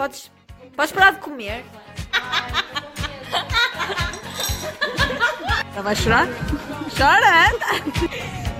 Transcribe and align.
Podes, 0.00 0.32
podes 0.74 0.92
parar 0.92 1.12
de 1.12 1.20
comer? 1.20 1.60
Ela 5.74 5.82
vai 5.82 5.94
chorar? 5.94 6.26
Chora! 6.96 7.50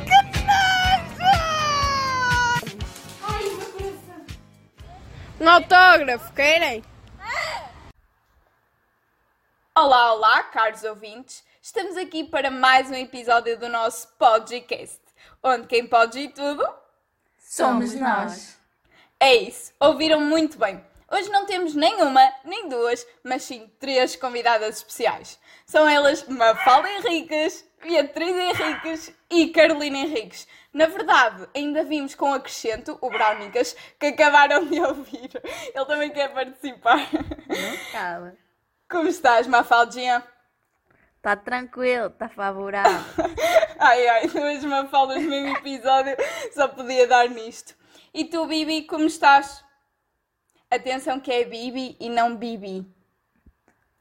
Que 0.05 0.13
nojo! 0.45 1.25
Um 5.41 5.49
autógrafo, 5.49 6.31
querem? 6.35 6.85
Olá, 9.75 10.13
olá, 10.13 10.43
caros 10.43 10.85
ouvintes. 10.85 11.43
Estamos 11.63 11.97
aqui 11.97 12.22
para 12.22 12.51
mais 12.51 12.91
um 12.91 12.95
episódio 12.95 13.59
do 13.59 13.71
nosso 13.71 14.09
podcast, 14.19 15.01
onde 15.43 15.67
quem 15.67 15.87
pode 15.87 16.19
ir 16.19 16.34
tudo 16.34 16.69
somos 17.38 17.95
nós. 17.95 18.61
É 19.19 19.37
isso, 19.37 19.73
ouviram 19.80 20.20
muito 20.20 20.59
bem. 20.59 20.90
Hoje 21.11 21.29
não 21.29 21.45
temos 21.45 21.74
nenhuma, 21.74 22.33
nem 22.45 22.69
duas, 22.69 23.05
mas 23.24 23.42
sim 23.42 23.69
três 23.80 24.14
convidadas 24.14 24.77
especiais. 24.77 25.41
São 25.66 25.88
elas 25.88 26.23
Mafalda 26.28 26.88
Henriques, 26.88 27.69
Beatriz 27.83 28.36
Henriques 28.36 29.12
e 29.28 29.48
Carolina 29.48 29.98
Henriques. 29.98 30.46
Na 30.73 30.86
verdade, 30.86 31.48
ainda 31.52 31.83
vimos 31.83 32.14
com 32.14 32.33
acrescento 32.33 32.96
o 33.00 33.10
Brownicas, 33.10 33.74
que 33.98 34.06
acabaram 34.06 34.64
de 34.66 34.80
ouvir. 34.80 35.30
Ele 35.74 35.84
também 35.84 36.10
quer 36.10 36.33
participar. 36.33 37.09
Não 37.12 37.92
cala. 37.92 38.36
Como 38.88 39.08
estás, 39.08 39.48
Mafaldinha? 39.48 40.22
Está 41.16 41.34
tranquilo, 41.34 42.06
está 42.06 42.28
favorável. 42.28 43.00
ai 43.80 44.08
ai, 44.08 44.28
duas 44.28 44.64
Mafaldas 44.64 45.20
no 45.22 45.28
mesmo 45.28 45.56
episódio, 45.56 46.16
só 46.52 46.69
podia 46.69 47.08
dar 47.08 47.28
nisto. 47.28 47.74
E 48.14 48.24
tu, 48.27 48.47
Bibi, 48.47 48.83
como 48.83 49.06
estás? 49.06 49.64
Atenção 50.70 51.19
que 51.19 51.33
é 51.33 51.45
Bibi 51.45 51.97
e 51.98 52.09
não 52.09 52.37
Bibi. 52.37 52.87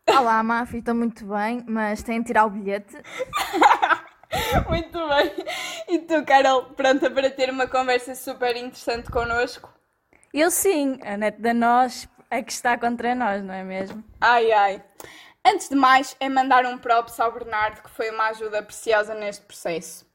Olá, 0.07 0.43
Mafi, 0.43 0.77
estou 0.77 0.93
muito 0.93 1.25
bem, 1.25 1.63
mas 1.67 2.03
tenho 2.03 2.21
de 2.21 2.27
tirar 2.27 2.45
o 2.45 2.49
bilhete. 2.51 2.93
muito 4.69 4.99
bem. 5.07 5.45
E 5.87 5.97
tu, 5.97 6.23
Carol, 6.23 6.65
pronta 6.75 7.09
para 7.09 7.31
ter 7.31 7.49
uma 7.49 7.65
conversa 7.65 8.13
super 8.13 8.55
interessante 8.55 9.09
connosco? 9.09 9.73
Eu 10.31 10.51
sim, 10.51 10.99
a 11.01 11.17
net 11.17 11.41
da 11.41 11.55
nós 11.55 12.07
é 12.29 12.43
que 12.43 12.51
está 12.51 12.77
contra 12.77 13.15
nós, 13.15 13.43
não 13.43 13.55
é 13.55 13.63
mesmo? 13.63 14.03
Ai 14.21 14.51
ai. 14.51 14.83
Antes 15.43 15.69
de 15.69 15.75
mais, 15.75 16.15
é 16.19 16.29
mandar 16.29 16.67
um 16.67 16.77
props 16.77 17.19
ao 17.19 17.31
Bernardo, 17.31 17.81
que 17.81 17.89
foi 17.89 18.11
uma 18.11 18.27
ajuda 18.27 18.61
preciosa 18.61 19.15
neste 19.15 19.43
processo. 19.43 20.07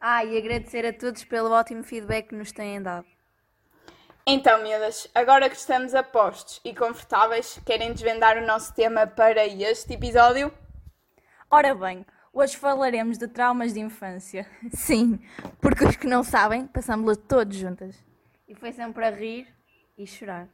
Ah, 0.00 0.24
e 0.24 0.34
agradecer 0.38 0.86
a 0.86 0.94
todos 0.94 1.24
pelo 1.24 1.50
ótimo 1.50 1.84
feedback 1.84 2.28
que 2.28 2.34
nos 2.34 2.52
têm 2.52 2.80
dado. 2.80 3.06
Então, 4.24 4.62
miúdas, 4.62 5.08
agora 5.12 5.50
que 5.50 5.56
estamos 5.56 5.96
a 5.96 6.02
postos 6.02 6.60
e 6.64 6.72
confortáveis, 6.72 7.58
querem 7.66 7.92
desvendar 7.92 8.38
o 8.38 8.46
nosso 8.46 8.72
tema 8.72 9.04
para 9.04 9.44
este 9.44 9.94
episódio? 9.94 10.52
Ora 11.50 11.74
bem, 11.74 12.06
hoje 12.32 12.56
falaremos 12.56 13.18
de 13.18 13.26
traumas 13.26 13.74
de 13.74 13.80
infância. 13.80 14.48
Sim, 14.72 15.18
porque 15.60 15.84
os 15.84 15.96
que 15.96 16.06
não 16.06 16.22
sabem, 16.22 16.68
passamos-los 16.68 17.16
todos 17.16 17.56
juntas. 17.56 17.96
E 18.46 18.54
foi 18.54 18.70
sempre 18.70 19.04
a 19.04 19.10
rir 19.10 19.48
e 19.98 20.06
chorar. 20.06 20.48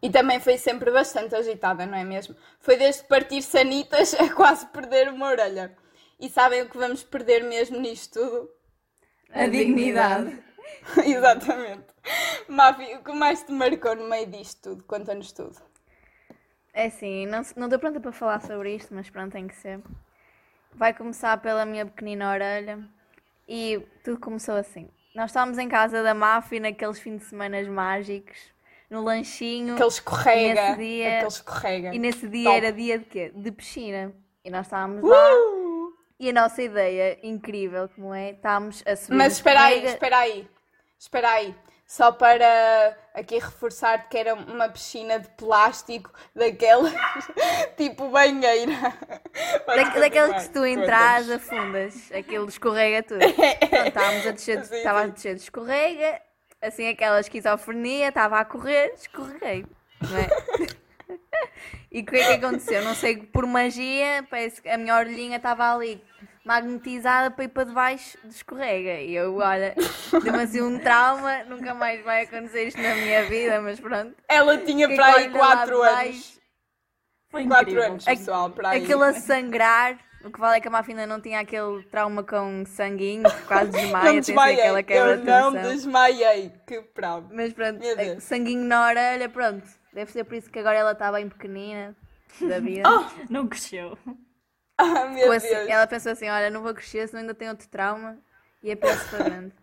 E 0.00 0.08
também 0.08 0.38
foi 0.38 0.56
sempre 0.56 0.92
bastante 0.92 1.34
agitada, 1.34 1.84
não 1.84 1.98
é 1.98 2.04
mesmo? 2.04 2.36
Foi 2.60 2.76
desde 2.76 3.02
partir 3.02 3.42
sanitas 3.42 4.14
a 4.20 4.32
quase 4.32 4.64
perder 4.66 5.08
uma 5.08 5.26
orelha. 5.26 5.76
E 6.20 6.28
sabem 6.28 6.62
o 6.62 6.68
que 6.68 6.78
vamos 6.78 7.02
perder 7.02 7.42
mesmo 7.42 7.80
nisto 7.80 8.20
tudo? 8.20 8.48
A, 9.32 9.42
a 9.42 9.46
dignidade. 9.48 10.26
dignidade. 10.26 10.49
Exatamente. 11.04 11.86
Mafi, 12.48 12.94
o 12.96 13.04
que 13.04 13.12
mais 13.12 13.42
te 13.42 13.52
marcou 13.52 13.94
no 13.94 14.08
meio 14.08 14.26
disto 14.26 14.70
tudo? 14.70 14.84
Conta-nos 14.84 15.32
tudo. 15.32 15.56
É 16.72 16.86
assim, 16.86 17.26
não, 17.26 17.42
não 17.56 17.66
estou 17.66 17.78
pronta 17.78 18.00
para 18.00 18.12
falar 18.12 18.40
sobre 18.40 18.74
isto, 18.74 18.94
mas 18.94 19.10
pronto, 19.10 19.32
tem 19.32 19.46
que 19.46 19.54
ser. 19.56 19.80
Vai 20.72 20.94
começar 20.94 21.36
pela 21.38 21.64
minha 21.66 21.84
pequenina 21.84 22.30
orelha 22.30 22.78
e 23.48 23.84
tudo 24.04 24.20
começou 24.20 24.54
assim. 24.54 24.88
Nós 25.14 25.30
estávamos 25.30 25.58
em 25.58 25.68
casa 25.68 26.02
da 26.02 26.14
Mafi 26.14 26.60
naqueles 26.60 27.00
fins 27.00 27.18
de 27.18 27.24
semana 27.24 27.60
mágicos, 27.68 28.38
no 28.88 29.02
lanchinho. 29.02 29.74
Aquele 29.74 29.88
escorrega. 29.88 30.38
E 30.38 30.54
nesse 30.54 30.78
dia, 30.78 31.14
aquele 31.14 31.28
escorrega. 31.28 31.94
E 31.94 31.98
nesse 31.98 32.28
dia 32.28 32.44
Top. 32.44 32.56
era 32.56 32.72
dia 32.72 32.98
de 32.98 33.04
quê? 33.04 33.32
De 33.34 33.50
piscina. 33.50 34.12
E 34.44 34.50
nós 34.50 34.66
estávamos 34.66 35.02
uh! 35.02 35.08
lá. 35.08 35.30
E 36.20 36.28
a 36.28 36.32
nossa 36.32 36.62
ideia, 36.62 37.18
incrível 37.22 37.88
como 37.88 38.14
é, 38.14 38.32
estávamos 38.32 38.82
a 38.86 38.94
subir. 38.94 39.16
Mas 39.16 39.32
espera 39.32 39.62
aí, 39.62 39.84
espera 39.86 40.18
aí. 40.18 40.48
Espera 41.00 41.30
aí, 41.30 41.54
só 41.86 42.12
para 42.12 42.94
aqui 43.14 43.36
reforçar 43.36 44.06
que 44.10 44.18
era 44.18 44.34
uma 44.34 44.68
piscina 44.68 45.18
de 45.18 45.30
plástico 45.30 46.12
daquela 46.36 46.90
tipo 47.74 48.10
banheira. 48.10 48.74
Da, 49.66 49.98
daquelas 49.98 50.34
que 50.34 50.40
se 50.42 50.50
tu 50.50 50.66
entras, 50.66 51.30
afundas, 51.30 52.12
aquilo 52.12 52.46
escorrega 52.46 53.02
tudo. 53.02 53.20
Então, 53.62 53.86
estávamos 53.86 54.26
a 54.26 54.30
descer, 54.32 54.62
sim, 54.62 54.76
estava 54.76 54.98
sim. 54.98 55.04
a 55.04 55.08
descer 55.08 55.34
de 55.36 55.40
escorrega, 55.40 56.20
assim 56.60 56.86
aquela 56.86 57.18
esquizofrenia, 57.18 58.08
estava 58.08 58.38
a 58.38 58.44
correr, 58.44 58.92
escorreguei. 58.94 59.64
É? 60.02 60.80
E 61.90 62.02
o 62.02 62.06
que 62.06 62.16
é 62.16 62.38
que 62.38 62.44
aconteceu? 62.44 62.84
Não 62.84 62.94
sei, 62.94 63.16
por 63.16 63.44
magia, 63.46 64.24
parece 64.30 64.62
que 64.62 64.68
a 64.68 64.78
minha 64.78 64.94
orelhinha 64.94 65.38
estava 65.38 65.74
ali 65.74 66.00
magnetizada 66.44 67.30
para 67.30 67.44
ir 67.44 67.48
para 67.48 67.64
debaixo 67.64 68.18
de 68.24 68.34
escorrega. 68.34 69.00
E 69.00 69.14
eu, 69.14 69.36
olha, 69.36 69.74
deu-me 70.22 70.42
assim 70.42 70.62
um 70.62 70.78
trauma, 70.78 71.44
nunca 71.44 71.74
mais 71.74 72.02
vai 72.04 72.22
acontecer 72.22 72.68
isto 72.68 72.80
na 72.80 72.94
minha 72.94 73.24
vida, 73.26 73.60
mas 73.60 73.78
pronto. 73.78 74.14
Ela 74.28 74.58
tinha 74.58 74.88
para 74.94 75.06
aí 75.14 75.30
4 75.30 75.82
anos. 75.82 76.40
Foi 77.30 77.46
4 77.46 77.82
anos, 77.82 78.04
pessoal, 78.04 78.50
para 78.50 78.70
aí. 78.70 78.82
Aquilo 78.82 79.02
a 79.02 79.12
sangrar. 79.12 79.98
O 80.22 80.30
que 80.30 80.38
vale 80.38 80.58
é 80.58 80.60
que 80.60 80.68
a 80.68 80.70
Mafina 80.70 81.06
não 81.06 81.18
tinha 81.18 81.40
aquele 81.40 81.82
trauma 81.84 82.22
com 82.22 82.62
sanguinho, 82.66 83.22
quase 83.48 83.70
desmaia, 83.70 84.04
não 84.04 84.20
desmaiei, 84.20 84.60
aquela 84.60 84.82
quebra 84.82 85.10
eu 85.12 85.24
não 85.24 85.52
desmaiei, 85.52 86.52
que 86.66 86.84
bravo. 86.94 87.30
Mas 87.32 87.54
pronto, 87.54 87.80
sanguinho 88.20 88.64
na 88.64 88.84
orelha, 88.84 89.30
pronto. 89.30 89.66
Deve 89.94 90.12
ser 90.12 90.24
por 90.24 90.34
isso 90.34 90.50
que 90.50 90.58
agora 90.58 90.76
ela 90.76 90.92
está 90.92 91.10
bem 91.10 91.26
pequenina 91.26 91.96
da 92.38 92.60
vida. 92.60 92.82
Oh, 92.86 93.04
não 93.30 93.46
cresceu. 93.48 93.96
Ah, 95.00 95.06
meu 95.06 95.32
assim, 95.32 95.48
Deus. 95.48 95.68
Ela 95.68 95.86
pensou 95.86 96.12
assim: 96.12 96.28
olha, 96.28 96.50
não 96.50 96.62
vou 96.62 96.74
crescer, 96.74 97.06
senão 97.08 97.20
ainda 97.20 97.34
tenho 97.34 97.50
outro 97.50 97.68
trauma. 97.68 98.18
E 98.62 98.70
é 98.70 98.74
grande. 98.74 99.52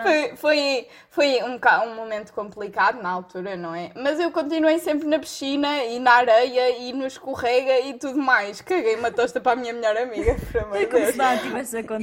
Foi, 0.00 0.36
foi, 0.36 0.88
foi 1.10 1.42
um, 1.42 1.58
um 1.86 1.94
momento 1.96 2.32
complicado 2.32 3.02
na 3.02 3.10
altura, 3.10 3.56
não 3.56 3.74
é? 3.74 3.90
Mas 3.96 4.20
eu 4.20 4.30
continuei 4.30 4.78
sempre 4.78 5.08
na 5.08 5.18
piscina 5.18 5.82
e 5.84 5.98
na 5.98 6.12
areia 6.12 6.78
e 6.78 6.92
no 6.92 7.04
escorrega 7.04 7.80
e 7.80 7.94
tudo 7.98 8.16
mais. 8.16 8.60
Caguei 8.60 8.94
uma 8.94 9.10
tosta 9.10 9.40
para 9.40 9.52
a 9.52 9.56
minha 9.56 9.72
melhor 9.72 9.96
amiga, 9.96 10.36
por 10.52 10.60
amor 10.60 10.78
de 10.78 10.86
Deus. 10.86 11.16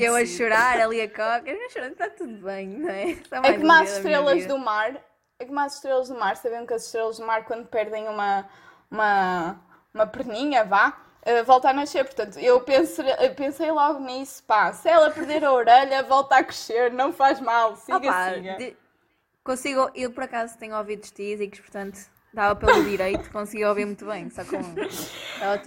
Eu 0.04 0.16
a 0.16 0.26
chorar 0.26 0.80
ali 0.82 1.00
a 1.02 1.08
coca, 1.08 1.50
eu 1.50 1.70
chorando, 1.70 1.94
está 1.94 2.10
tudo 2.10 2.34
bem, 2.44 2.68
não 2.68 2.90
é? 2.90 3.12
É 3.44 3.54
como 3.54 3.72
as 3.72 3.92
estrelas 3.98 4.46
do 4.46 4.58
mar. 4.58 5.02
É 5.40 5.46
como 5.46 5.60
as 5.62 5.76
estrelas 5.76 6.10
do 6.10 6.16
mar. 6.20 6.36
Sabem 6.36 6.66
que 6.66 6.74
as 6.74 6.86
estrelas 6.86 7.18
do 7.18 7.26
mar, 7.26 7.46
quando 7.46 7.66
perdem 7.68 8.10
uma, 8.10 8.46
uma, 8.92 9.62
uma 9.94 10.06
perninha, 10.08 10.66
vá, 10.66 10.98
uh, 11.26 11.44
volta 11.46 11.70
a 11.70 11.74
nascer. 11.74 12.04
Portanto, 12.04 12.40
eu 12.40 12.62
pensei, 12.62 13.06
pensei 13.36 13.72
logo 13.72 14.00
nisso, 14.00 14.44
pá, 14.44 14.72
se 14.74 14.90
ela 14.90 15.12
perder 15.12 15.44
a 15.44 15.52
orelha, 15.52 16.04
volta 16.04 16.38
a 16.38 16.44
crescer, 16.44 16.92
não 16.92 17.12
faz 17.12 17.40
mal, 17.40 17.76
siga, 17.76 17.98
Opa, 17.98 18.34
siga. 18.34 18.58
De... 18.58 18.78
Consigo, 19.44 19.92
eu 19.94 20.12
por 20.12 20.24
acaso 20.24 20.58
tenho 20.58 20.78
ouvidos 20.78 21.12
tísicos, 21.12 21.60
portanto, 21.60 22.00
dava 22.34 22.56
pelo 22.56 22.84
direito, 22.86 23.30
consegui 23.32 23.66
ouvir 23.66 23.86
muito 23.86 24.06
bem, 24.06 24.30
só 24.30 24.44
com... 24.46 24.58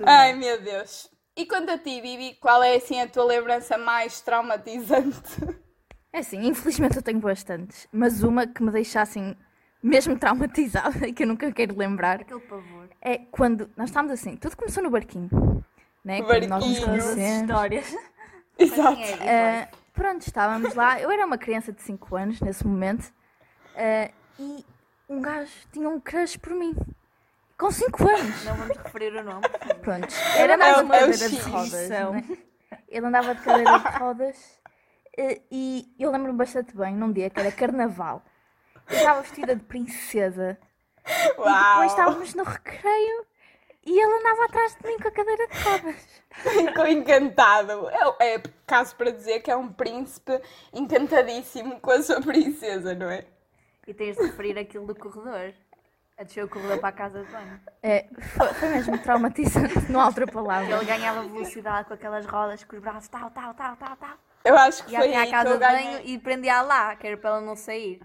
Ai, 0.06 0.32
bem. 0.32 0.40
meu 0.40 0.60
Deus. 0.62 1.10
E 1.36 1.44
quanto 1.44 1.70
a 1.70 1.76
ti, 1.76 2.00
Bibi, 2.00 2.38
qual 2.40 2.62
é 2.62 2.76
assim 2.76 3.00
a 3.00 3.06
tua 3.06 3.24
lembrança 3.24 3.76
mais 3.76 4.20
traumatizante? 4.22 5.36
É 6.10 6.20
assim, 6.20 6.46
infelizmente 6.46 6.96
eu 6.96 7.02
tenho 7.02 7.20
bastantes, 7.20 7.86
mas 7.92 8.22
uma 8.22 8.46
que 8.46 8.62
me 8.62 8.70
deixa 8.70 9.02
assim 9.02 9.36
mesmo 9.86 10.18
traumatizada 10.18 11.06
e 11.06 11.12
que 11.12 11.22
eu 11.22 11.28
nunca 11.28 11.50
quero 11.52 11.76
lembrar. 11.76 12.20
Aquele 12.20 12.40
pavor. 12.40 12.88
É 13.00 13.18
quando 13.18 13.70
nós 13.76 13.88
estávamos 13.88 14.12
assim, 14.12 14.36
tudo 14.36 14.56
começou 14.56 14.82
no 14.82 14.90
barquinho. 14.90 15.30
Né? 16.04 16.22
Quando 16.22 16.46
nós 16.48 16.66
nos 16.66 16.80
conhecemos. 16.80 17.42
histórias. 17.42 17.96
Exato. 18.58 19.00
Uh, 19.00 19.76
pronto, 19.92 20.22
estávamos 20.22 20.74
lá. 20.74 21.00
Eu 21.00 21.10
era 21.10 21.24
uma 21.24 21.38
criança 21.38 21.72
de 21.72 21.80
5 21.82 22.16
anos 22.16 22.40
nesse 22.40 22.66
momento. 22.66 23.12
Uh, 23.74 24.12
e 24.38 24.64
um 25.08 25.20
gajo 25.20 25.52
tinha 25.72 25.88
um 25.88 26.00
crush 26.00 26.36
por 26.36 26.52
mim. 26.52 26.74
Com 27.56 27.70
5 27.70 28.08
anos. 28.08 28.44
Não 28.44 28.54
vamos 28.56 28.76
referir 28.76 29.14
o 29.14 29.22
nome. 29.22 29.42
Pronto. 29.82 30.08
Era 30.36 30.56
mais 30.56 30.78
é 30.78 30.82
uma 30.82 30.98
cadeira 30.98 31.28
de 31.28 31.38
rodas. 31.38 31.88
Né? 31.88 32.24
Ele 32.88 33.06
andava 33.06 33.34
de 33.34 33.42
cadeira 33.42 33.78
de 33.78 33.98
rodas. 33.98 34.60
Uh, 35.18 35.40
e 35.50 35.94
eu 35.98 36.10
lembro-me 36.10 36.36
bastante 36.36 36.76
bem 36.76 36.94
num 36.94 37.12
dia 37.12 37.30
que 37.30 37.38
era 37.38 37.52
carnaval. 37.52 38.22
Eu 38.88 38.96
estava 38.96 39.22
vestida 39.22 39.56
de 39.56 39.62
princesa. 39.64 40.58
Uau. 41.38 41.48
E 41.48 41.68
depois 41.70 41.90
estávamos 41.92 42.34
no 42.34 42.44
recreio 42.44 43.26
e 43.84 44.00
ele 44.00 44.14
andava 44.18 44.44
atrás 44.46 44.76
de 44.76 44.86
mim 44.88 44.96
com 44.98 45.08
a 45.08 45.10
cadeira 45.12 45.46
de 45.46 45.58
rodas. 45.58 46.22
Ficou 46.66 46.86
encantado. 46.86 47.88
É, 48.18 48.34
é 48.34 48.42
caso 48.66 48.96
para 48.96 49.12
dizer 49.12 49.40
que 49.40 49.50
é 49.50 49.56
um 49.56 49.72
príncipe 49.72 50.40
encantadíssimo 50.72 51.80
com 51.80 51.90
a 51.92 52.02
sua 52.02 52.20
princesa, 52.20 52.94
não 52.94 53.08
é? 53.08 53.24
E 53.86 53.94
tens 53.94 54.16
de 54.16 54.24
referir 54.24 54.58
aquilo 54.58 54.86
do 54.86 54.94
corredor. 54.94 55.54
A 56.18 56.24
descer 56.24 56.44
o 56.44 56.48
corredor 56.48 56.78
para 56.78 56.88
a 56.88 56.92
casa 56.92 57.22
de 57.22 57.30
banho. 57.30 57.60
É, 57.82 58.06
foi, 58.36 58.48
foi 58.54 58.68
mesmo 58.70 58.98
traumatizante, 58.98 59.92
não 59.92 60.00
há 60.00 60.06
outra 60.06 60.26
palavra. 60.26 60.76
Ele 60.76 60.84
ganhava 60.86 61.22
velocidade 61.22 61.86
com 61.86 61.94
aquelas 61.94 62.24
rodas, 62.24 62.64
com 62.64 62.74
os 62.74 62.82
braços, 62.82 63.08
tal, 63.08 63.30
tal, 63.30 63.52
tal, 63.54 63.76
tal, 63.76 63.96
tal. 63.96 64.18
Eu 64.42 64.56
acho 64.56 64.84
que 64.86 64.92
Ia 64.92 64.98
foi 65.00 65.14
aí 65.14 65.28
à 65.28 65.30
casa 65.30 65.44
que 65.44 65.50
eu 65.50 65.58
de 65.58 65.60
banho 65.60 65.90
ganhei. 65.98 66.14
e 66.14 66.18
prendia 66.18 66.62
lá, 66.62 66.96
que 66.96 67.06
era 67.06 67.16
para 67.18 67.30
ela 67.30 67.40
não 67.42 67.54
sair. 67.54 68.00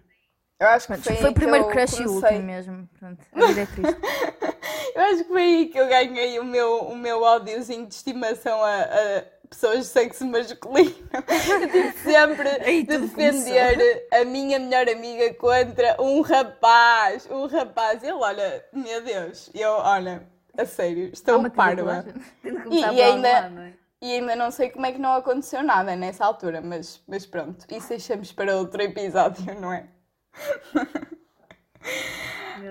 Eu 0.62 0.68
acho 0.68 0.86
que 0.86 0.92
Mas 0.92 1.04
foi, 1.04 1.16
foi 1.16 1.30
o 1.32 1.34
primeiro 1.34 1.66
eu 1.66 1.72
crush 1.72 2.00
e 2.00 2.06
o 2.06 2.12
último 2.12 2.44
mesmo. 2.44 2.88
Pronto, 3.00 3.26
a 3.34 3.48
vida 3.48 3.62
é 3.62 3.66
triste. 3.66 4.02
Eu 4.94 5.02
acho 5.04 5.18
que 5.24 5.30
foi 5.30 5.42
aí 5.42 5.66
que 5.68 5.80
eu 5.80 5.88
ganhei 5.88 6.38
o 6.38 6.44
meu, 6.44 6.82
o 6.82 6.98
meu 6.98 7.22
ódiozinho 7.22 7.88
de 7.88 7.94
estimação 7.94 8.62
a, 8.62 8.82
a 8.82 9.24
pessoas 9.50 9.80
de 9.80 9.86
sexo 9.86 10.26
masculino. 10.26 10.94
Eu 11.14 11.62
tive 11.62 11.92
sempre 12.04 12.50
Aí 12.62 12.84
de 12.84 12.98
defender 12.98 14.08
a 14.12 14.26
minha 14.26 14.60
melhor 14.60 14.90
amiga 14.90 15.34
contra 15.36 15.96
um 15.98 16.20
rapaz. 16.20 17.26
Um 17.32 17.48
rapaz. 17.48 18.04
Ele, 18.04 18.12
olha, 18.12 18.66
meu 18.74 19.02
Deus, 19.02 19.50
eu, 19.54 19.72
olha, 19.72 20.28
a 20.58 20.66
sério, 20.66 21.10
estou 21.14 21.50
parva. 21.50 22.06
E, 22.70 22.80
e 22.80 23.02
ainda, 23.02 23.30
é? 23.30 23.74
e 24.02 24.14
ainda 24.16 24.36
não 24.36 24.52
sei 24.52 24.70
como 24.70 24.86
é 24.86 24.92
que 24.92 25.00
não 25.00 25.14
aconteceu 25.14 25.64
nada 25.64 25.96
nessa 25.96 26.26
altura, 26.26 26.60
mas, 26.60 27.02
mas 27.08 27.26
pronto, 27.26 27.66
isso 27.72 27.90
deixamos 27.90 28.34
para 28.34 28.58
outro 28.58 28.82
episódio, 28.82 29.58
não 29.60 29.72
é? 29.72 29.88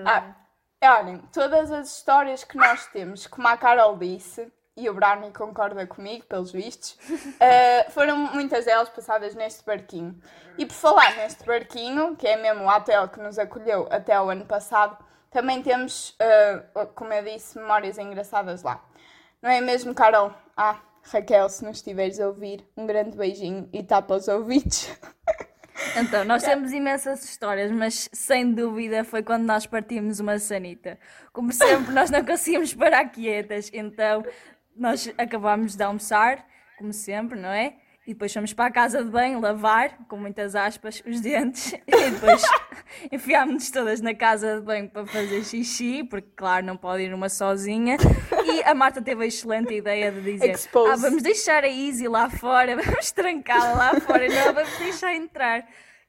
Ah, 0.05 0.35
olhem, 0.99 1.17
todas 1.33 1.71
as 1.71 1.97
histórias 1.97 2.43
que 2.43 2.57
nós 2.57 2.87
temos, 2.87 3.27
como 3.27 3.47
a 3.47 3.57
Carol 3.57 3.97
disse, 3.97 4.51
e 4.75 4.89
o 4.89 4.93
Brownie 4.93 5.31
concorda 5.31 5.85
comigo, 5.85 6.25
pelos 6.25 6.51
vistos, 6.51 6.97
eh, 7.39 7.89
foram 7.89 8.17
muitas 8.17 8.65
delas 8.65 8.89
passadas 8.89 9.35
neste 9.35 9.63
barquinho. 9.65 10.19
E 10.57 10.65
por 10.65 10.73
falar 10.73 11.15
neste 11.17 11.45
barquinho, 11.45 12.15
que 12.15 12.27
é 12.27 12.37
mesmo 12.37 12.63
o 12.63 12.69
hotel 12.69 13.09
que 13.09 13.19
nos 13.19 13.37
acolheu 13.37 13.87
até 13.91 14.19
o 14.19 14.29
ano 14.29 14.45
passado, 14.45 14.97
também 15.29 15.61
temos, 15.61 16.15
eh, 16.19 16.63
como 16.95 17.13
eu 17.13 17.23
disse, 17.23 17.59
memórias 17.59 17.97
engraçadas 17.97 18.63
lá. 18.63 18.83
Não 19.41 19.49
é 19.49 19.61
mesmo, 19.61 19.93
Carol? 19.93 20.33
Ah, 20.55 20.79
Raquel, 21.03 21.49
se 21.49 21.65
nos 21.65 21.77
estiveres 21.77 22.19
a 22.19 22.27
ouvir, 22.27 22.65
um 22.77 22.85
grande 22.85 23.17
beijinho 23.17 23.69
e 23.73 23.83
tapa 23.83 24.15
os 24.15 24.27
ouvidos. 24.27 24.89
Então, 25.95 26.23
nós 26.23 26.43
temos 26.43 26.71
imensas 26.71 27.23
histórias, 27.23 27.71
mas 27.71 28.09
sem 28.13 28.53
dúvida 28.53 29.03
foi 29.03 29.21
quando 29.21 29.43
nós 29.43 29.65
partimos 29.65 30.19
uma 30.19 30.39
sanita. 30.39 30.97
Como 31.33 31.51
sempre, 31.51 31.93
nós 31.93 32.09
não 32.09 32.23
conseguimos 32.25 32.73
parar 32.73 33.05
quietas, 33.05 33.69
então 33.73 34.23
nós 34.75 35.13
acabámos 35.17 35.75
de 35.75 35.83
almoçar, 35.83 36.45
como 36.77 36.93
sempre, 36.93 37.39
não 37.39 37.49
é? 37.49 37.75
E 38.07 38.13
depois 38.13 38.33
fomos 38.33 38.53
para 38.53 38.65
a 38.65 38.71
casa 38.71 39.03
de 39.03 39.09
banho 39.09 39.39
lavar, 39.39 39.97
com 40.07 40.17
muitas 40.17 40.55
aspas, 40.55 41.03
os 41.05 41.21
dentes, 41.21 41.73
e 41.85 42.09
depois 42.09 42.41
enfiámos-nos 43.11 43.71
todas 43.71 44.01
na 44.01 44.13
casa 44.13 44.59
de 44.59 44.61
banho 44.61 44.89
para 44.89 45.05
fazer 45.05 45.43
xixi, 45.43 46.03
porque, 46.03 46.29
claro, 46.35 46.65
não 46.65 46.77
pode 46.77 47.03
ir 47.03 47.13
uma 47.13 47.29
sozinha. 47.29 47.97
E 48.45 48.63
a 48.63 48.73
Marta 48.73 49.01
teve 49.01 49.23
a 49.23 49.27
excelente 49.27 49.73
ideia 49.73 50.11
de 50.11 50.21
dizer: 50.21 50.51
Expose. 50.51 50.91
Ah, 50.91 50.95
vamos 50.95 51.23
deixar 51.23 51.63
a 51.63 51.69
Izzy 51.69 52.07
lá 52.07 52.29
fora, 52.29 52.75
vamos 52.81 53.11
trancá-la 53.11 53.73
lá 53.73 53.99
fora, 53.99 54.27
não, 54.27 54.53
vamos 54.53 54.77
deixar 54.77 55.13
entrar. 55.15 55.67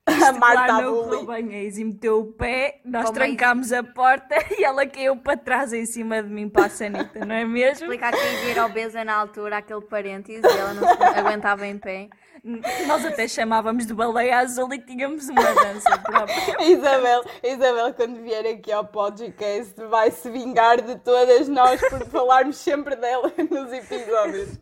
Isto, 0.08 0.24
A 0.24 0.32
Marta 0.32 0.64
claro, 0.64 0.82
não 0.82 1.04
correu 1.04 1.26
bem. 1.26 1.54
A 1.54 1.62
Izzy 1.62 1.84
meteu 1.84 2.18
o 2.18 2.32
pé, 2.32 2.80
nós 2.84 3.04
Como 3.04 3.14
trancámos 3.14 3.72
a 3.72 3.84
porta 3.84 4.34
e 4.58 4.64
ela 4.64 4.84
caiu 4.84 5.16
para 5.16 5.36
trás 5.36 5.72
em 5.72 5.86
cima 5.86 6.20
de 6.20 6.28
mim 6.28 6.48
para 6.48 6.66
a 6.66 6.68
sanita, 6.68 7.24
não 7.24 7.34
é 7.34 7.44
mesmo? 7.44 7.84
Explicar 7.84 8.12
que 8.12 8.18
a 8.18 8.32
Izzy 8.32 8.50
era 8.50 8.66
obesa 8.66 9.04
na 9.04 9.14
altura, 9.14 9.58
aquele 9.58 9.82
parênteses, 9.82 10.42
e 10.42 10.58
ela 10.58 10.74
não 10.74 10.88
se 10.88 11.02
aguentava 11.02 11.66
em 11.66 11.78
pé. 11.78 12.08
Nós 12.44 13.04
até 13.06 13.28
chamávamos 13.28 13.86
de 13.86 13.94
baleia 13.94 14.38
azul 14.38 14.72
e 14.74 14.78
tínhamos 14.80 15.28
uma 15.28 15.54
dança 15.54 15.96
própria. 16.02 16.58
A 16.58 16.64
Isabel, 16.64 17.24
Isabel, 17.40 17.94
quando 17.94 18.20
vier 18.20 18.44
aqui 18.46 18.72
ao 18.72 18.84
podcast, 18.84 19.74
vai 19.84 20.10
se 20.10 20.28
vingar 20.28 20.82
de 20.82 20.96
todas 20.98 21.48
nós 21.48 21.80
por 21.88 22.04
falarmos 22.08 22.56
sempre 22.56 22.96
dela 22.96 23.32
nos 23.48 23.72
episódios. 23.72 24.58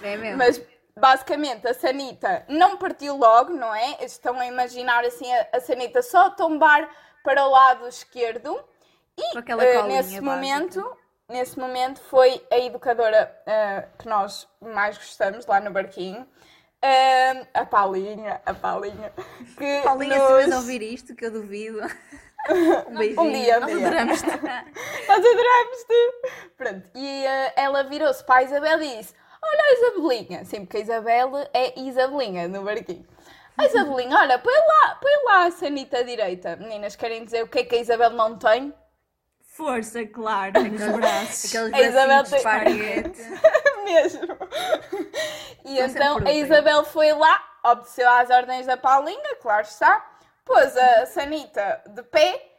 É 0.00 0.16
mesmo? 0.16 0.38
Mas 0.38 0.62
basicamente 0.96 1.66
a 1.66 1.74
Sanita 1.74 2.44
não 2.48 2.76
partiu 2.76 3.16
logo, 3.16 3.52
não 3.52 3.74
é? 3.74 4.04
Estão 4.04 4.38
a 4.38 4.46
imaginar 4.46 5.04
assim 5.04 5.32
a, 5.32 5.48
a 5.54 5.60
Sanita 5.60 6.02
só 6.02 6.30
tombar 6.30 6.88
para 7.24 7.44
o 7.44 7.50
lado 7.50 7.88
esquerdo 7.88 8.62
e 9.18 9.42
colinha 9.42 9.82
nesse 9.84 10.20
básica. 10.20 10.22
momento, 10.22 10.96
nesse 11.28 11.58
momento 11.58 12.00
foi 12.02 12.40
a 12.48 12.58
educadora 12.58 13.42
eh, 13.44 13.88
que 13.98 14.08
nós 14.08 14.46
mais 14.60 14.96
gostamos 14.96 15.46
lá 15.46 15.58
no 15.58 15.72
barquinho. 15.72 16.24
Eh, 16.86 17.46
a 17.54 17.64
Paulinha, 17.64 18.40
a 18.44 18.54
Paulinha, 18.54 19.12
que 19.56 19.80
Paulinha, 19.82 20.18
nos... 20.18 20.26
se 20.26 20.32
vais 20.32 20.56
ouvir 20.56 20.82
isto, 20.82 21.14
que 21.14 21.26
eu 21.26 21.30
duvido. 21.30 21.80
Um 22.46 22.98
beijinho. 22.98 23.22
Um 23.22 23.32
dia, 23.32 23.56
um 23.56 23.60
Nós 23.60 23.70
dia. 23.70 23.86
adoramos-te. 23.86 24.26
Nós 25.08 25.18
adorámos-te! 25.18 26.52
Pronto, 26.58 26.90
e 26.94 27.24
eh, 27.24 27.52
ela 27.56 27.84
virou-se 27.84 28.22
para 28.22 28.40
a 28.40 28.42
Isabel 28.42 28.82
e 28.82 28.98
disse: 28.98 29.14
Olha 29.42 29.62
a 29.62 29.72
Isabelinha, 29.72 30.44
sim, 30.44 30.60
porque 30.66 30.76
a 30.76 30.80
Isabel 30.80 31.30
é 31.54 31.80
Isabelinha 31.80 32.46
no 32.46 32.62
barquinho. 32.62 33.06
A 33.56 33.64
Isabelinha, 33.64 34.18
olha, 34.18 34.38
põe 34.38 34.52
lá, 34.52 34.94
põe 34.96 35.24
lá 35.24 35.46
a 35.46 35.50
sanita 35.52 36.04
direita. 36.04 36.56
Meninas, 36.56 36.96
querem 36.96 37.24
dizer 37.24 37.44
o 37.44 37.48
que 37.48 37.60
é 37.60 37.64
que 37.64 37.76
a 37.76 37.80
Isabel 37.80 38.10
não 38.10 38.36
tem? 38.36 38.74
Força, 39.40 40.04
claro, 40.04 40.60
nos 40.64 40.96
braços. 40.96 41.54
Aqueles 41.54 41.72
A 41.72 41.80
Isabel 41.80 42.24
bracinhos 42.24 42.30
de 42.30 42.36
esparguete. 42.36 43.22
Mesmo. 43.84 44.26
E 45.66 45.78
então 45.80 46.18
a 46.18 46.30
Isabel 46.30 46.84
foi 46.84 47.10
lá, 47.14 47.42
obedeceu 47.64 48.06
às 48.10 48.28
ordens 48.28 48.66
da 48.66 48.76
Paulinha, 48.76 49.34
claro 49.40 49.62
está, 49.62 50.04
pôs 50.44 50.76
a 50.76 51.06
Sanita 51.06 51.82
de 51.88 52.02
pé, 52.02 52.52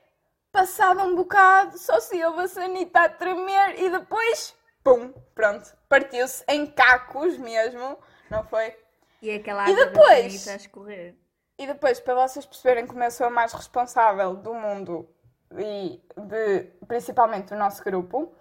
passado 0.51 1.01
um 1.04 1.13
bocado, 1.13 1.77
só 1.77 2.00
se 2.00 2.24
ouve 2.25 2.42
a 2.42 2.48
Sanita 2.48 3.01
a 3.01 3.10
tremer 3.10 3.80
e 3.80 3.92
depois, 3.92 4.56
pum, 4.83 5.13
pronto, 5.36 5.72
partiu-se 5.88 6.44
em 6.48 6.66
cacos 6.66 7.38
mesmo, 7.38 7.95
não 8.27 8.44
foi? 8.44 8.75
E 9.22 9.30
aquela 9.36 9.69
E 9.69 9.74
água 9.74 9.86
depois? 9.86 10.24
da 10.24 10.30
sanita 10.39 10.51
a 10.51 10.56
escorrer. 10.56 11.16
E 11.60 11.68
depois, 11.68 12.00
para 12.00 12.16
vocês 12.27 12.44
perceberem 12.45 12.88
como 12.88 13.04
eu 13.04 13.12
sou 13.12 13.27
a 13.27 13.30
mais 13.30 13.54
responsável 13.54 14.36
do 14.36 14.54
mundo 14.56 15.07
e 15.56 16.01
de, 16.18 16.63
principalmente 16.88 17.50
do 17.50 17.56
nosso 17.56 17.83
grupo, 17.83 18.33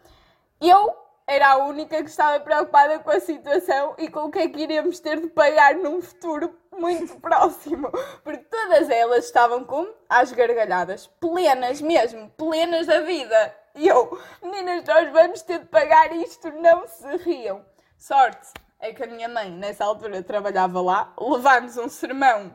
eu 0.59 1.04
era 1.27 1.53
a 1.53 1.57
única 1.59 2.03
que 2.03 2.11
estava 2.11 2.39
preocupada 2.41 2.99
com 2.99 3.11
a 3.11 3.21
situação 3.21 3.95
e 3.99 4.09
com 4.09 4.25
o 4.25 4.31
que 4.31 4.39
é 4.41 4.49
que 4.49 4.61
iremos 4.63 5.01
ter 5.01 5.21
de 5.21 5.29
pagar 5.29 5.75
num 5.77 6.03
futuro 6.03 6.55
muito 6.73 7.17
próximo. 7.21 7.91
Porque 8.23 8.45
todas 8.45 8.91
elas 8.91 9.25
estavam 9.25 9.65
como? 9.65 9.89
Às 10.09 10.33
gargalhadas. 10.33 11.07
Plenas 11.21 11.81
mesmo, 11.81 12.29
plenas 12.37 12.87
da 12.87 13.01
vida. 13.01 13.57
E 13.75 13.89
eu, 13.89 14.21
meninas, 14.43 14.85
nós 14.85 15.11
vamos 15.13 15.43
ter 15.43 15.61
de 15.61 15.67
pagar 15.67 16.13
isto, 16.15 16.51
não 16.53 16.87
se 16.87 17.17
riam. 17.19 17.65
Sorte 17.99 18.49
é 18.79 18.93
que 18.93 19.03
a 19.03 19.07
minha 19.07 19.29
mãe, 19.29 19.51
nessa 19.51 19.85
altura, 19.85 20.23
trabalhava 20.23 20.81
lá, 20.83 21.13
levar-nos 21.19 21.77
um 21.79 21.89
sermão 21.89 22.55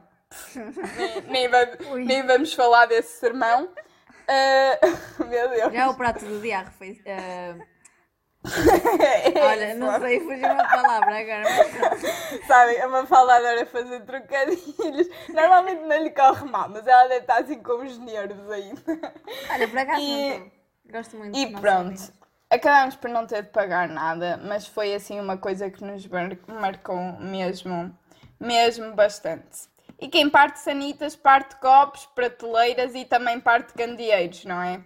nem, 0.95 1.21
nem 1.21 1.47
vamos, 1.49 1.77
nem 2.05 2.25
vamos 2.27 2.53
falar 2.53 2.85
desse 2.85 3.19
sermão. 3.19 3.67
Ah, 4.27 4.79
meu 5.25 5.49
Deus. 5.49 5.73
Já 5.73 5.89
o 5.89 5.95
prato 5.97 6.23
do 6.23 6.39
dia, 6.39 6.59
a 6.59 6.63
refe- 6.63 7.01
eh, 7.03 7.55
É 7.57 7.78
Olha, 8.45 9.69
isso. 9.71 9.79
não 9.79 9.99
sei, 9.99 10.19
fugiu 10.21 10.49
uma 10.51 10.63
palavra 10.67 11.17
agora. 11.19 11.43
mas- 11.43 12.47
Sabem, 12.47 12.81
a 12.81 12.87
Mafalda 12.87 13.35
adora 13.35 13.65
fazer 13.65 13.99
trocadilhos. 14.01 15.07
Normalmente 15.29 15.81
não 15.81 15.97
lhe 16.03 16.09
corre 16.11 16.45
mal, 16.45 16.69
mas 16.69 16.87
ela 16.87 17.07
deve 17.07 17.21
estar 17.21 17.41
assim 17.41 17.61
com 17.61 17.83
os 17.83 17.97
nervos 17.97 18.49
ainda. 18.49 18.81
Olha, 19.51 19.67
por 19.67 19.77
acaso 19.77 20.01
E- 20.01 20.39
não. 20.39 20.51
Gosto 20.91 21.17
muito 21.17 21.37
E 21.37 21.51
pronto. 21.51 21.77
ouvintes. 21.77 22.13
Acabámos 22.49 22.95
por 22.95 23.09
não 23.11 23.27
ter 23.27 23.43
de 23.43 23.49
pagar 23.49 23.87
nada, 23.87 24.39
mas 24.43 24.65
foi 24.65 24.95
assim 24.95 25.19
uma 25.19 25.37
coisa 25.37 25.69
que 25.69 25.83
nos 25.83 26.07
mar- 26.07 26.35
marcou 26.47 26.97
mesmo, 27.19 27.95
mesmo 28.39 28.95
bastante. 28.95 29.69
E 29.99 30.07
quem 30.07 30.29
parte 30.29 30.59
sanitas, 30.59 31.15
parte 31.15 31.57
copos, 31.57 32.07
prateleiras 32.07 32.95
e 32.95 33.05
também 33.05 33.39
parte 33.39 33.73
candeeiros, 33.73 34.45
não 34.45 34.59
é? 34.61 34.81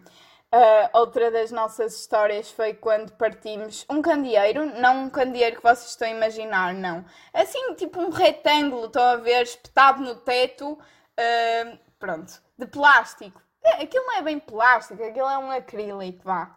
Ah, 0.56 0.92
outra 0.94 1.32
das 1.32 1.50
nossas 1.50 1.96
histórias 2.00 2.52
foi 2.52 2.76
quando 2.76 3.12
partimos 3.14 3.88
um 3.90 4.04
candeeiro, 4.04 4.68
não 4.80 5.06
um 5.06 5.10
candeeiro 5.10 5.56
que 5.56 5.64
vocês 5.64 5.90
estão 5.90 6.08
a 6.08 6.12
imaginar, 6.12 6.76
não. 6.76 7.04
Assim, 7.34 7.74
tipo 7.74 8.00
um 8.00 8.12
retângulo, 8.12 8.86
estão 8.86 9.04
a 9.04 9.16
ver, 9.16 9.42
espetado 9.42 10.04
no 10.04 10.14
teto, 10.14 10.78
ah, 11.18 11.76
pronto, 11.98 12.40
de 12.56 12.68
plástico. 12.68 13.42
É, 13.64 13.84
Aquilo 13.84 14.06
não 14.06 14.18
é 14.18 14.22
bem 14.22 14.40
plástico, 14.40 15.04
aquilo 15.04 15.28
é 15.28 15.40
um 15.40 15.50
acrílico, 15.50 16.24
vá. 16.24 16.56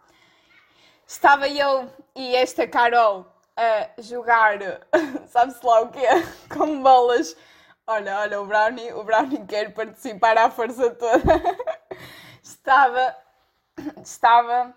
Estava 1.07 1.47
eu 1.49 1.91
e 2.15 2.35
esta 2.35 2.67
Carol 2.67 3.25
a 3.55 3.99
jogar, 3.99 4.59
sabe-se 5.27 5.65
lá 5.65 5.81
o 5.81 5.89
quê? 5.89 6.05
Com 6.55 6.83
bolas. 6.83 7.35
Olha, 7.87 8.19
olha, 8.19 8.41
o 8.41 8.45
Brownie, 8.45 8.93
o 8.93 9.03
Brownie 9.03 9.43
quer 9.47 9.73
participar 9.73 10.37
à 10.37 10.51
força 10.51 10.91
toda. 10.91 11.23
Estava, 12.43 13.15
estava, 14.01 14.73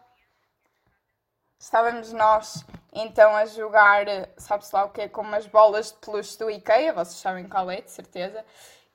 estávamos 1.58 2.12
nós 2.12 2.64
então 2.92 3.34
a 3.36 3.44
jogar, 3.46 4.06
sabe-se 4.36 4.74
lá 4.74 4.84
o 4.84 4.90
quê? 4.90 5.08
Com 5.08 5.22
umas 5.22 5.46
bolas 5.46 5.92
de 5.92 5.98
peluche 5.98 6.38
do 6.38 6.50
IKEA, 6.50 6.92
vocês 6.92 7.16
sabem 7.16 7.48
qual 7.48 7.70
é, 7.70 7.80
de 7.80 7.90
certeza. 7.90 8.44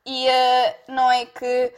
E 0.06 0.28
eh, 0.28 0.84
não 0.88 1.10
é 1.10 1.26
que 1.26 1.74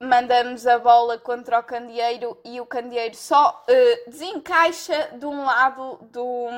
mandamos 0.00 0.66
a 0.66 0.78
bola 0.78 1.18
contra 1.18 1.58
o 1.58 1.62
candeeiro 1.62 2.38
e 2.42 2.58
o 2.60 2.64
candeeiro 2.64 3.14
só 3.14 3.62
uh, 3.68 4.10
desencaixa 4.10 5.10
de 5.18 5.26
um 5.26 5.44
lado 5.44 5.98
do, 6.10 6.48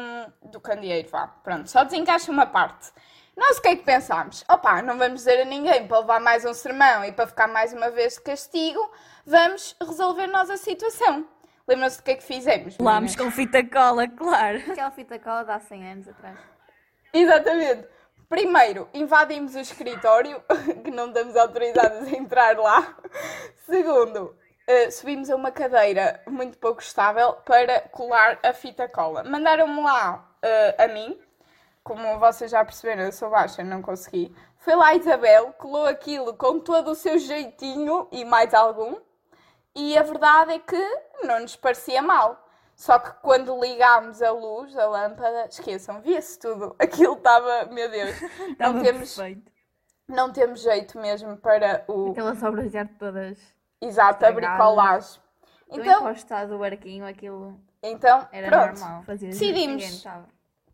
do 0.42 0.61
candeeiro, 0.61 1.09
vá, 1.09 1.26
pronto, 1.26 1.68
só 1.68 1.82
desencaixa 1.82 2.30
uma 2.30 2.47
parte. 2.47 2.92
Nós 3.37 3.59
o 3.59 3.62
que 3.62 3.69
é 3.69 3.77
que 3.77 3.85
pensámos? 3.85 4.45
Opa, 4.49 4.83
não 4.83 4.99
vamos 4.99 5.21
dizer 5.21 5.41
a 5.41 5.45
ninguém 5.45 5.87
para 5.87 6.01
levar 6.01 6.21
mais 6.21 6.45
um 6.45 6.53
sermão 6.53 7.05
e 7.05 7.12
para 7.12 7.27
ficar 7.27 7.49
mais 7.49 7.73
uma 7.73 7.91
vez 7.91 8.15
de 8.15 8.21
castigo, 8.21 8.91
vamos 9.27 9.75
resolver 9.81 10.27
nós 10.27 10.51
a 10.51 10.57
situação. 10.59 11.27
Lembram-se 11.67 11.99
do 11.99 12.03
que 12.03 12.11
é 12.11 12.17
que 12.17 12.25
fizemos? 12.25 12.77
Lámos 12.79 13.17
com 13.17 13.31
fita 13.31 13.65
cola, 13.65 14.07
claro. 14.09 14.59
Aquela 14.71 14.91
fita 14.91 15.19
cola 15.19 15.45
de 15.45 15.51
há 15.51 15.61
100 15.61 15.93
anos 15.93 16.09
atrás. 16.09 16.39
Exatamente. 17.12 17.87
Primeiro, 18.29 18.89
invadimos 18.93 19.55
o 19.55 19.61
escritório, 19.61 20.43
que 20.85 20.91
não 20.91 21.09
estamos 21.09 21.37
autorizados 21.37 22.09
a 22.09 22.17
entrar 22.17 22.59
lá. 22.59 22.97
Segundo, 23.67 24.37
uh, 24.69 24.91
subimos 24.91 25.31
a 25.31 25.37
uma 25.37 25.51
cadeira 25.51 26.23
muito 26.27 26.59
pouco 26.59 26.83
estável 26.83 27.35
para 27.45 27.81
colar 27.91 28.39
a 28.43 28.53
fita 28.53 28.89
cola. 28.89 29.23
Mandaram-me 29.25 29.81
lá 29.83 30.29
uh, 30.43 30.83
a 30.83 30.89
mim, 30.89 31.19
como 31.83 32.19
vocês 32.19 32.51
já 32.51 32.65
perceberam, 32.65 33.03
eu 33.03 33.12
sou 33.12 33.31
baixa, 33.31 33.62
não 33.62 33.83
consegui. 33.83 34.35
Foi 34.59 34.75
lá 34.75 34.89
a 34.89 34.95
Isabel, 34.95 35.53
colou 35.55 35.87
aquilo 35.87 36.35
com 36.35 36.61
todo 36.61 36.93
o 36.93 36.95
seu 36.95 37.19
jeitinho 37.19 38.09
e 38.12 38.25
mais 38.25 38.55
algum. 38.55 38.97
E 39.75 39.97
a 39.97 40.03
verdade 40.03 40.53
é 40.53 40.59
que 40.59 41.01
não 41.25 41.41
nos 41.41 41.57
parecia 41.57 42.01
mal. 42.03 42.39
Só 42.75 42.99
que 42.99 43.12
quando 43.21 43.59
ligámos 43.61 44.23
a 44.23 44.31
luz, 44.31 44.77
a 44.77 44.87
lâmpada, 44.87 45.47
esqueçam, 45.47 46.01
via-se 46.01 46.39
tudo. 46.39 46.75
Aquilo 46.81 47.15
estava, 47.15 47.67
meu 47.67 47.91
Deus, 47.91 48.15
não 48.59 48.83
temos, 48.83 49.15
perfeito. 49.17 49.53
não 50.09 50.33
temos 50.33 50.62
jeito 50.62 50.99
mesmo 50.99 51.37
para 51.37 51.85
o. 51.89 52.12
Aquelas 52.12 52.43
obras 52.43 52.71
de 52.71 52.79
arte 52.79 52.95
todas. 52.95 53.39
Exato, 53.81 54.25
a 54.25 54.33
bricolagem. 54.33 55.21
Então, 55.69 56.11
então 56.11 56.49
do 56.49 56.59
barquinho, 56.59 57.07
aquilo. 57.07 57.59
Então, 57.83 58.29
era 58.31 58.49
pronto, 58.49 58.81
normal. 58.81 59.05
decidimos 59.07 60.05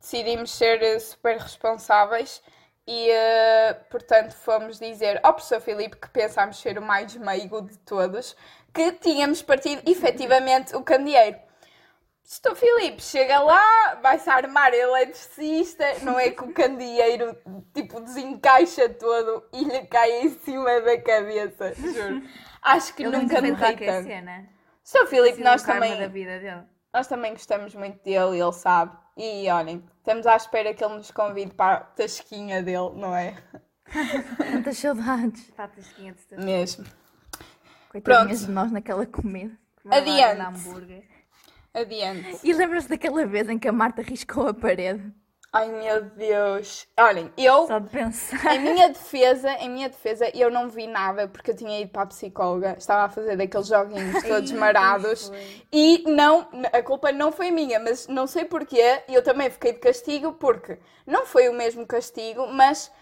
decidimos 0.01 0.51
ser 0.51 0.83
eh, 0.83 0.99
super 0.99 1.39
responsáveis 1.39 2.43
e, 2.87 3.11
uh, 3.11 3.85
portanto, 3.91 4.33
fomos 4.33 4.79
dizer 4.79 5.21
ao 5.23 5.35
professor 5.35 5.61
Filipe, 5.61 5.97
que 5.97 6.09
pensámos 6.09 6.59
ser 6.59 6.79
o 6.79 6.83
mais 6.83 7.15
meigo 7.17 7.61
de 7.61 7.77
todos, 7.81 8.35
que 8.73 8.93
tínhamos 8.93 9.43
partido 9.43 9.83
efetivamente 9.85 10.75
o 10.75 10.83
candeeiro. 10.83 11.37
Estou 12.25 12.55
Filipe, 12.55 13.03
chega 13.03 13.41
lá, 13.41 13.99
vai-se 14.03 14.29
armar 14.31 14.73
eletricista, 14.73 15.85
não 16.03 16.19
é 16.19 16.31
que 16.31 16.43
o 16.43 16.53
candeeiro 16.53 17.37
tipo 17.75 18.01
desencaixa 18.01 18.89
todo 18.89 19.45
e 19.53 19.65
lhe 19.65 19.87
cai 19.87 20.23
em 20.23 20.31
cima 20.31 20.81
da 20.81 20.99
cabeça, 21.01 21.75
juro. 21.75 22.23
Acho 22.63 22.95
que 22.95 23.03
Ele 23.03 23.17
nunca 23.19 23.41
me 23.41 23.51
ri 23.51 23.77
tanto. 23.77 24.07
Cena. 24.07 24.49
Sou 24.83 25.07
Filipe, 25.07 25.43
nós 25.43 25.63
também, 25.63 25.99
da 25.99 26.09
vida 26.09 26.39
dele. 26.39 26.63
nós 26.93 27.07
também 27.07 27.33
gostamos 27.33 27.75
muito 27.75 28.03
dele, 28.03 28.41
ele 28.41 28.53
sabe. 28.53 28.97
E 29.21 29.51
olhem, 29.51 29.83
estamos 29.99 30.29
à 30.29 30.37
espera 30.37 30.73
que 30.73 30.85
ele 30.85 30.95
nos 30.95 31.11
convide 31.11 31.53
para 31.53 31.79
a 31.79 31.81
tasquinha 31.81 32.63
dele, 32.63 32.93
não 32.95 33.13
é? 33.17 33.37
Tantas 34.53 34.79
saudades. 34.79 35.51
Para 35.51 35.65
a 35.65 35.69
tasquinha 35.69 36.13
de 36.13 36.23
tudo. 36.23 36.45
Mesmo. 36.45 36.87
Coitadinhas 37.89 38.47
de 38.47 38.53
nós 38.53 38.71
naquela 38.71 39.05
comida. 39.05 39.59
Adiante. 39.91 40.71
Adiante. 41.75 42.39
E 42.45 42.53
lembras-te 42.53 42.91
daquela 42.91 43.27
vez 43.27 43.49
em 43.49 43.59
que 43.59 43.67
a 43.67 43.73
Marta 43.73 44.03
riscou 44.03 44.47
a 44.47 44.55
parede? 44.55 45.13
Ai 45.51 45.69
meu 45.69 46.03
Deus. 46.03 46.87
Olhem, 46.99 47.33
eu. 47.37 47.67
Só 47.67 47.79
de 47.79 47.89
pensar. 47.89 48.55
Em 48.55 48.61
minha 48.61 48.89
defesa, 48.89 49.51
em 49.53 49.71
minha 49.71 49.89
defesa, 49.89 50.31
eu 50.35 50.51
não 50.51 50.69
vi 50.69 50.87
nada 50.87 51.27
porque 51.27 51.53
eu 51.53 51.57
tinha 51.57 51.81
ido 51.81 51.91
para 51.91 52.03
a 52.03 52.07
psicóloga, 52.07 52.77
estava 52.77 53.05
a 53.05 53.09
fazer 53.09 53.35
daqueles 53.37 53.67
joguinhos 53.67 54.23
todos 54.23 54.53
marados 54.53 55.33
e 55.73 56.05
não, 56.07 56.49
a 56.71 56.83
culpa 56.83 57.11
não 57.13 57.33
foi 57.33 57.51
minha, 57.51 57.81
mas 57.81 58.07
não 58.09 58.27
sei 58.27 58.45
porquê, 58.45 59.03
eu 59.09 59.23
também 59.23 59.49
fiquei 59.49 59.73
de 59.73 59.79
castigo 59.79 60.35
porque 60.35 60.79
não 61.07 61.25
foi 61.25 61.49
o 61.49 61.55
mesmo 61.55 61.87
castigo, 61.87 62.47
mas 62.49 62.93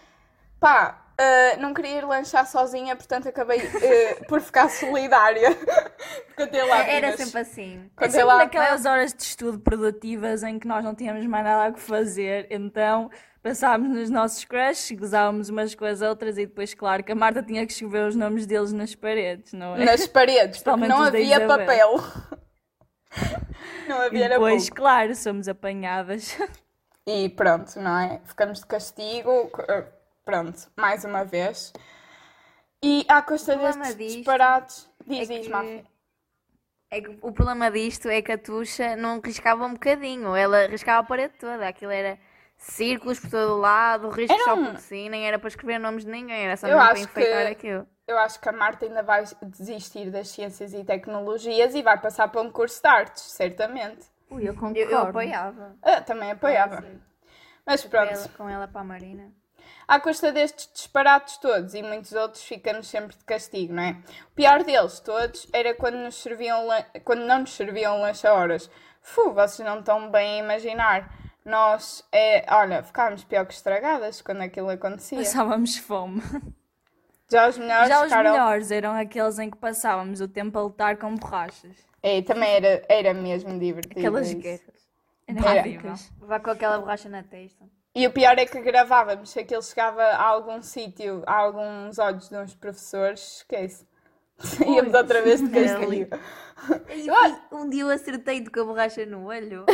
pá, 0.57 1.06
Uh, 1.19 1.59
não 1.59 1.73
queria 1.73 1.97
ir 1.97 2.05
lanchar 2.05 2.45
sozinha, 2.45 2.95
portanto 2.95 3.27
acabei 3.27 3.57
uh, 3.57 4.25
por 4.27 4.39
ficar 4.39 4.69
solidária. 4.69 5.49
Contei 6.37 6.61
lá 6.63 6.87
Era 6.87 7.17
sempre 7.17 7.41
assim. 7.41 7.89
É 7.99 8.07
sempre 8.07 8.25
lá... 8.25 8.37
naquelas 8.37 8.85
horas 8.85 9.15
de 9.15 9.23
estudo 9.23 9.59
produtivas 9.59 10.43
em 10.43 10.59
que 10.59 10.67
nós 10.67 10.83
não 10.83 10.93
tínhamos 10.93 11.25
mais 11.25 11.43
nada 11.43 11.73
a 11.73 11.77
fazer, 11.77 12.45
então 12.51 13.09
passávamos 13.41 13.97
nos 13.97 14.11
nossos 14.11 14.45
crushes, 14.45 14.95
gozávamos 14.95 15.49
umas 15.49 15.73
com 15.73 15.85
as 15.85 16.03
outras 16.03 16.37
e 16.37 16.45
depois, 16.45 16.75
claro, 16.75 17.03
que 17.03 17.11
a 17.11 17.15
Marta 17.15 17.41
tinha 17.41 17.65
que 17.65 17.71
escrever 17.73 18.07
os 18.07 18.15
nomes 18.15 18.45
deles 18.45 18.71
nas 18.71 18.93
paredes, 18.93 19.53
não 19.53 19.75
é? 19.75 19.85
Nas 19.85 20.05
paredes, 20.05 20.61
porque 20.61 20.87
não 20.87 21.01
havia 21.01 21.47
papel. 21.47 21.95
não 23.89 24.01
havia 24.01 24.25
e 24.27 24.29
depois, 24.29 24.69
claro, 24.69 25.15
somos 25.15 25.47
apanhadas. 25.47 26.37
E 27.07 27.29
pronto, 27.29 27.79
não 27.79 27.97
é? 27.97 28.21
Ficamos 28.25 28.59
de 28.59 28.67
castigo 28.67 29.49
Pronto, 30.27 30.69
mais 30.75 31.05
uma 31.05 31.23
vez. 31.23 31.71
E 32.83 33.05
à 33.07 33.21
custa 33.21 33.55
destes 33.55 33.95
disto 33.95 34.17
disparates. 34.17 34.91
Diz, 35.05 35.29
é 35.29 35.39
diz, 35.39 35.47
que... 35.47 35.85
É 36.91 37.01
que 37.01 37.17
o 37.21 37.31
problema 37.31 37.71
disto 37.71 38.09
é 38.09 38.21
que 38.21 38.33
a 38.33 38.37
Tuxa 38.37 38.97
não 38.97 39.21
riscava 39.21 39.65
um 39.65 39.73
bocadinho, 39.73 40.35
ela 40.35 40.67
riscava 40.67 40.99
a 40.99 41.03
parede 41.03 41.35
toda. 41.39 41.65
Aquilo 41.65 41.93
era 41.93 42.19
círculos 42.57 43.21
por 43.21 43.29
todo 43.29 43.53
o 43.53 43.57
lado, 43.57 44.09
riscos 44.09 44.37
era 44.41 44.53
um... 44.53 44.65
só 44.65 44.71
por 44.71 44.79
si, 44.81 45.07
nem 45.07 45.25
era 45.25 45.39
para 45.39 45.47
escrever 45.47 45.79
nomes 45.79 46.03
de 46.03 46.11
ninguém, 46.11 46.43
era 46.43 46.57
só 46.57 46.67
para 46.67 46.99
enfeitar 46.99 47.45
que... 47.45 47.51
aquilo. 47.53 47.87
Eu 48.05 48.17
acho 48.17 48.37
que 48.41 48.49
a 48.49 48.51
Marta 48.51 48.85
ainda 48.85 49.03
vai 49.03 49.23
desistir 49.43 50.11
das 50.11 50.27
ciências 50.27 50.73
e 50.73 50.83
tecnologias 50.83 51.73
e 51.73 51.81
vai 51.81 51.97
passar 52.01 52.27
para 52.27 52.41
um 52.41 52.51
curso 52.51 52.81
de 52.81 52.87
artes, 52.89 53.23
certamente. 53.23 54.05
Ui, 54.29 54.43
eu 54.47 54.53
concordo. 54.53 54.77
Eu, 54.77 54.89
eu 54.89 54.97
apoiava. 54.99 55.77
Eu 55.85 56.03
também 56.03 56.31
apoiava. 56.31 56.83
Mas 57.65 57.85
pronto. 57.85 58.09
Com 58.09 58.13
ela, 58.13 58.29
com 58.37 58.49
ela 58.49 58.67
para 58.67 58.81
a 58.81 58.83
Marina. 58.83 59.31
À 59.87 60.01
custa 60.01 60.33
destes 60.33 60.69
disparates 60.73 61.37
todos 61.37 61.73
e 61.73 61.81
muitos 61.81 62.11
outros, 62.11 62.43
ficamos 62.43 62.87
sempre 62.87 63.15
de 63.15 63.23
castigo, 63.23 63.73
não 63.73 63.83
é? 63.83 63.91
O 64.29 64.35
pior 64.35 64.63
deles 64.63 64.99
todos 64.99 65.47
era 65.53 65.73
quando, 65.73 65.95
nos 65.95 66.21
serviam 66.21 66.67
quando 67.05 67.21
não 67.21 67.39
nos 67.39 67.53
serviam 67.53 68.01
lanche 68.01 68.27
a 68.27 68.33
horas. 68.33 68.69
Fu, 69.01 69.31
vocês 69.31 69.65
não 69.65 69.79
estão 69.79 70.11
bem 70.11 70.41
a 70.41 70.43
imaginar. 70.43 71.17
Nós, 71.45 72.03
é, 72.11 72.45
olha, 72.53 72.83
ficávamos 72.83 73.23
pior 73.23 73.45
que 73.45 73.53
estragadas 73.53 74.21
quando 74.21 74.41
aquilo 74.41 74.69
acontecia. 74.69 75.19
Passávamos 75.19 75.77
fome. 75.77 76.21
Já 77.31 77.47
os 77.47 77.57
melhores, 77.57 77.87
Já 77.87 77.99
os 77.99 78.03
ficaram... 78.09 78.31
melhores 78.31 78.71
eram 78.71 78.91
aqueles 78.93 79.39
em 79.39 79.49
que 79.49 79.57
passávamos 79.57 80.19
o 80.19 80.27
tempo 80.27 80.59
a 80.59 80.63
lutar 80.63 80.97
com 80.97 81.15
borrachas. 81.15 81.77
É, 82.03 82.21
também 82.21 82.49
era, 82.55 82.83
era 82.89 83.13
mesmo 83.13 83.57
divertido. 83.57 83.99
Aquelas 83.99 84.33
guerras. 84.33 84.77
Era 85.27 85.95
Vá 86.19 86.39
com 86.39 86.51
aquela 86.51 86.79
borracha 86.79 87.07
na 87.09 87.23
testa. 87.23 87.65
E 87.97 88.05
o 88.05 88.11
pior 88.11 88.37
é 88.37 88.45
que 88.45 88.61
gravávamos, 88.61 89.31
se 89.31 89.39
aquilo 89.39 89.63
chegava 89.63 90.03
a 90.03 90.23
algum 90.23 90.61
sítio, 90.61 91.23
a 91.25 91.33
alguns 91.33 91.97
olhos 91.97 92.29
de 92.29 92.37
uns 92.37 92.53
professores, 92.53 93.37
esquece. 93.37 93.87
Íamos 94.67 94.93
outra 94.93 95.23
vez 95.23 95.41
de 95.41 95.49
castigo. 95.49 96.15
Um 97.51 97.67
dia 97.67 97.81
eu 97.81 97.89
acertei-te 97.89 98.51
com 98.51 98.59
a 98.59 98.65
borracha 98.65 99.03
no 99.03 99.25
olho. 99.25 99.65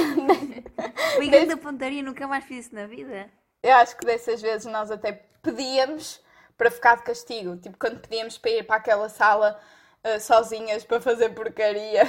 Fui 1.18 1.28
grande 1.28 1.58
pontaria 1.58 2.02
nunca 2.02 2.26
mais 2.26 2.46
fiz 2.46 2.68
isso 2.68 2.76
na 2.76 2.88
vida. 2.88 3.30
Eu 3.62 3.74
acho 3.74 3.98
que 3.98 4.06
dessas 4.06 4.42
vezes 4.42 4.72
nós 4.72 4.90
até 4.90 5.12
pedíamos 5.42 6.22
para 6.58 6.72
ficar 6.72 6.96
de 6.96 7.04
castigo. 7.04 7.58
Tipo, 7.58 7.78
quando 7.78 8.00
pedíamos 8.00 8.38
para 8.38 8.52
ir 8.52 8.64
para 8.64 8.78
aquela 8.78 9.10
sala 9.10 9.60
uh, 10.02 10.20
sozinhas 10.22 10.86
para 10.86 11.02
fazer 11.02 11.32
porcaria. 11.32 12.06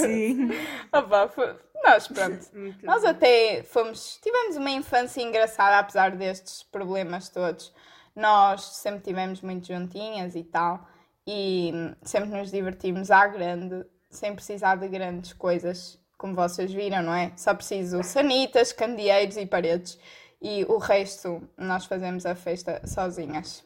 Sim. 0.00 0.50
Opa, 0.92 1.26
foi... 1.26 1.56
Nós, 1.84 2.08
pronto. 2.08 2.46
Nós 2.82 3.04
até 3.04 3.62
fomos. 3.62 4.18
Tivemos 4.22 4.56
uma 4.56 4.70
infância 4.70 5.22
engraçada, 5.22 5.78
apesar 5.78 6.16
destes 6.16 6.62
problemas 6.62 7.28
todos. 7.28 7.72
Nós 8.14 8.62
sempre 8.62 9.00
tivemos 9.00 9.40
muito 9.42 9.66
juntinhas 9.66 10.34
e 10.34 10.42
tal. 10.42 10.86
E 11.26 11.72
sempre 12.02 12.30
nos 12.30 12.50
divertimos 12.50 13.10
à 13.10 13.26
grande, 13.26 13.84
sem 14.10 14.34
precisar 14.34 14.76
de 14.76 14.88
grandes 14.88 15.34
coisas, 15.34 15.98
como 16.16 16.34
vocês 16.34 16.72
viram, 16.72 17.02
não 17.02 17.14
é? 17.14 17.32
Só 17.36 17.54
preciso 17.54 18.02
sanitas, 18.02 18.72
candeeiros 18.72 19.36
e 19.36 19.44
paredes. 19.44 19.98
E 20.40 20.64
o 20.64 20.78
resto 20.78 21.46
nós 21.56 21.84
fazemos 21.84 22.24
a 22.24 22.34
festa 22.34 22.80
sozinhas. 22.86 23.64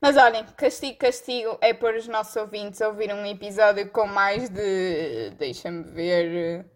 Mas 0.00 0.16
olhem, 0.16 0.44
castigo, 0.56 0.98
castigo 0.98 1.58
é 1.60 1.72
por 1.72 1.94
os 1.94 2.06
nossos 2.06 2.36
ouvintes 2.36 2.80
ouvir 2.80 3.12
um 3.12 3.24
episódio 3.26 3.88
com 3.90 4.06
mais 4.06 4.48
de. 4.48 5.30
Deixa-me 5.38 5.82
ver. 5.84 6.66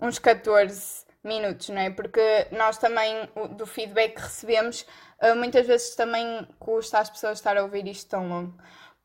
Uns 0.00 0.18
14 0.18 1.06
minutos, 1.24 1.68
não 1.68 1.80
é? 1.80 1.90
Porque 1.90 2.46
nós 2.52 2.78
também, 2.78 3.28
do 3.56 3.66
feedback 3.66 4.14
que 4.14 4.22
recebemos, 4.22 4.86
eh, 5.20 5.34
muitas 5.34 5.66
vezes 5.66 5.94
também 5.96 6.46
custa 6.58 6.98
às 6.98 7.10
pessoas 7.10 7.38
estar 7.38 7.56
a 7.56 7.62
ouvir 7.62 7.86
isto 7.88 8.10
tão 8.10 8.28
longo. 8.28 8.54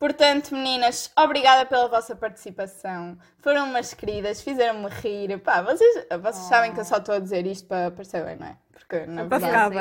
Portanto, 0.02 0.56
meninas, 0.56 1.12
obrigada 1.16 1.64
pela 1.64 1.88
vossa 1.88 2.16
participação. 2.16 3.18
Foram 3.38 3.66
umas 3.66 3.94
queridas, 3.94 4.42
fizeram-me 4.42 4.90
rir. 4.90 5.38
Pá, 5.40 5.62
vocês, 5.62 6.08
vocês 6.20 6.46
oh. 6.46 6.50
sabem 6.50 6.74
que 6.74 6.80
eu 6.80 6.86
só 6.86 6.98
estou 6.98 7.14
a 7.14 7.20
dizer 7.20 7.46
isto 7.46 7.68
para 7.68 7.92
parecer 7.92 8.26
bem, 8.26 8.36
não 8.36 8.48
é? 8.48 8.58
Porque 8.72 9.06
na 9.06 9.26
verdade. 9.26 9.76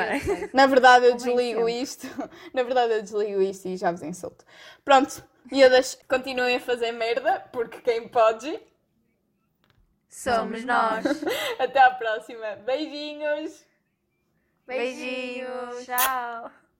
Na 0.53 0.67
verdade 0.67 1.05
eu 1.07 1.15
desligo 1.15 1.67
isto. 1.67 2.07
Na 2.53 2.61
verdade 2.63 2.93
eu 2.93 3.01
desligo 3.01 3.41
isto 3.41 3.67
e 3.67 3.75
já 3.75 3.91
vos 3.91 4.03
insulto. 4.03 4.45
Pronto, 4.85 5.23
Miúdas, 5.51 5.97
continuem 6.07 6.57
a 6.57 6.59
fazer 6.59 6.91
merda, 6.91 7.43
porque 7.51 7.81
quem 7.81 8.07
pode. 8.07 8.59
Somos 10.11 10.65
nós. 10.65 11.05
Até 11.57 11.79
à 11.79 11.91
próxima. 11.91 12.57
Beijinhos. 12.57 13.65
Beijinhos. 14.67 15.85
Tchau. 15.85 16.51